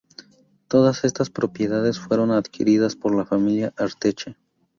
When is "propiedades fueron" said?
1.29-2.31